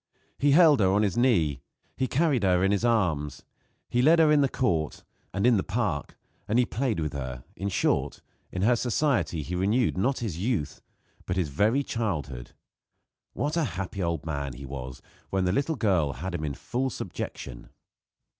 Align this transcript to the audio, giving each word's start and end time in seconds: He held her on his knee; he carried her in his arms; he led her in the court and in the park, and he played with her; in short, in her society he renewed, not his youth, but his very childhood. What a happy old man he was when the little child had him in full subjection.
He 0.39 0.49
held 0.53 0.79
her 0.79 0.87
on 0.91 1.03
his 1.03 1.15
knee; 1.15 1.61
he 1.95 2.07
carried 2.07 2.41
her 2.41 2.63
in 2.63 2.71
his 2.71 2.83
arms; 2.83 3.43
he 3.87 4.01
led 4.01 4.17
her 4.17 4.31
in 4.31 4.41
the 4.41 4.49
court 4.49 5.03
and 5.31 5.45
in 5.45 5.57
the 5.57 5.63
park, 5.63 6.17
and 6.47 6.57
he 6.57 6.65
played 6.65 6.99
with 6.99 7.13
her; 7.13 7.43
in 7.55 7.69
short, 7.69 8.19
in 8.51 8.63
her 8.63 8.75
society 8.75 9.43
he 9.43 9.53
renewed, 9.55 9.99
not 9.99 10.17
his 10.17 10.39
youth, 10.39 10.81
but 11.27 11.37
his 11.37 11.49
very 11.49 11.83
childhood. 11.83 12.53
What 13.33 13.55
a 13.55 13.63
happy 13.77 14.01
old 14.01 14.25
man 14.25 14.53
he 14.53 14.65
was 14.65 15.03
when 15.29 15.45
the 15.45 15.51
little 15.53 15.77
child 15.77 16.15
had 16.15 16.33
him 16.33 16.45
in 16.45 16.55
full 16.55 16.89
subjection. 16.89 17.69